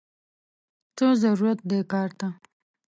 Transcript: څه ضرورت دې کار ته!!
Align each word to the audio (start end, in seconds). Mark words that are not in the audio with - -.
څه 0.95 1.05
ضرورت 1.23 1.59
دې 1.69 1.79
کار 1.91 2.09
ته!! 2.19 2.27